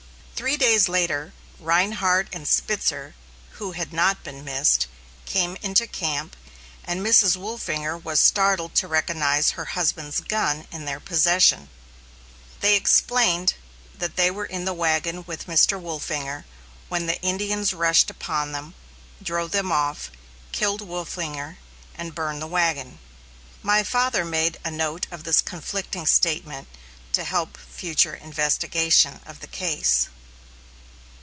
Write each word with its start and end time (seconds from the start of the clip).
Three 0.41 0.57
days 0.57 0.89
later 0.89 1.33
Rhinehart 1.59 2.27
and 2.33 2.47
Spitzer, 2.47 3.13
who 3.59 3.73
had 3.73 3.93
not 3.93 4.23
been 4.23 4.43
missed, 4.43 4.87
came 5.25 5.55
into 5.61 5.85
camp, 5.85 6.35
and 6.83 7.05
Mrs. 7.05 7.35
Wolfinger 7.37 7.95
was 7.95 8.19
startled 8.21 8.73
to 8.73 8.87
recognize 8.87 9.51
her 9.51 9.65
husband's 9.77 10.19
gun 10.19 10.65
in 10.71 10.85
their 10.85 10.99
possession. 10.99 11.69
They 12.59 12.75
explained 12.75 13.53
that 13.95 14.15
they 14.15 14.31
were 14.31 14.47
in 14.47 14.65
the 14.65 14.73
wagon 14.73 15.25
with 15.27 15.45
Mr. 15.45 15.79
Wolfinger 15.79 16.45
when 16.89 17.05
the 17.05 17.21
Indians 17.21 17.71
rushed 17.71 18.09
upon 18.09 18.51
them, 18.51 18.73
drove 19.21 19.51
them 19.51 19.71
off, 19.71 20.09
killed 20.51 20.81
Wolfinger 20.81 21.59
and 21.93 22.15
burned 22.15 22.41
the 22.41 22.47
wagon. 22.47 22.97
My 23.61 23.83
father 23.83 24.25
made 24.25 24.57
a 24.65 24.71
note 24.71 25.05
of 25.11 25.23
this 25.23 25.39
conflicting 25.39 26.07
statement 26.07 26.67
to 27.13 27.25
help 27.25 27.57
future 27.57 28.15
investigation 28.15 29.19
of 29.27 29.41
the 29.41 29.47
case. 29.47 30.07